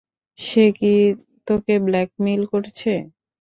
সে 0.39 0.63
কি 0.77 0.93
তোকে 1.47 1.73
ব্ল্যাকমেইল 1.85 2.41
করছে? 2.51 2.91